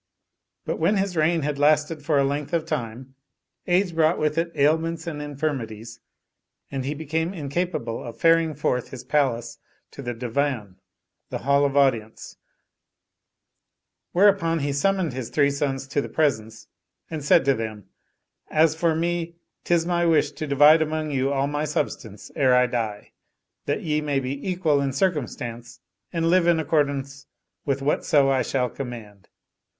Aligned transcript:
But 0.65 0.79
when 0.79 0.97
his 0.97 1.15
reign 1.15 1.43
had 1.43 1.59
lasted 1.59 2.03
for 2.03 2.17
a 2.17 2.23
length 2.23 2.53
of 2.53 2.65
time, 2.65 3.13
Age 3.67 3.93
brought 3.93 4.17
with 4.17 4.35
it 4.35 4.51
ailments 4.55 5.05
and 5.05 5.21
infirmities 5.21 5.99
and 6.71 6.83
he 6.85 6.95
became 6.95 7.35
incapable 7.35 8.03
of 8.03 8.17
faring 8.17 8.55
forth 8.55 8.89
his 8.89 9.03
Palace 9.03 9.59
to 9.91 10.01
the 10.01 10.15
Divan, 10.15 10.79
the 11.29 11.37
hall 11.45 11.65
of 11.65 11.77
audience; 11.77 12.37
where 14.11 14.27
upon 14.27 14.61
he 14.61 14.73
summoned 14.73 15.13
his 15.13 15.29
three 15.29 15.51
sons 15.51 15.85
to 15.89 16.01
the 16.01 16.09
presence 16.09 16.65
and 17.11 17.23
said 17.23 17.45
to 17.45 17.53
them," 17.53 17.87
As 18.49 18.73
for 18.73 18.95
me, 18.95 19.35
'tis 19.65 19.85
my 19.85 20.03
wish 20.07 20.31
to 20.31 20.47
divide 20.47 20.81
among 20.81 21.11
you 21.11 21.31
all 21.31 21.45
my 21.45 21.65
substance 21.65 22.31
ere 22.35 22.55
I 22.55 22.65
die, 22.65 23.11
that 23.67 23.83
ye 23.83 24.01
may 24.01 24.19
be 24.19 24.49
equal 24.49 24.81
in 24.81 24.93
circumstance 24.93 25.79
and 26.11 26.31
live 26.31 26.47
in 26.47 26.59
accordance 26.59 27.27
with 27.65 27.83
whatso 27.83 28.29
I 28.31 28.41
shall 28.41 28.67
command." 28.67 29.27